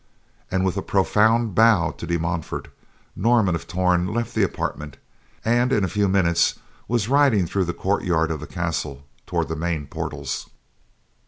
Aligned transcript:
And 0.49 0.65
with 0.65 0.77
a 0.77 0.81
profound 0.81 1.53
bow 1.53 1.91
to 1.91 2.07
De 2.07 2.17
Montfort, 2.17 2.69
Norman 3.15 3.53
of 3.53 3.67
Torn 3.67 4.07
left 4.11 4.33
the 4.33 4.41
apartment, 4.41 4.97
and 5.45 5.71
in 5.71 5.83
a 5.83 5.87
few 5.87 6.07
minutes 6.07 6.55
was 6.87 7.07
riding 7.07 7.45
through 7.45 7.65
the 7.65 7.73
courtyard 7.73 8.31
of 8.31 8.39
the 8.39 8.47
castle 8.47 9.03
toward 9.27 9.47
the 9.47 9.55
main 9.55 9.85
portals. 9.85 10.49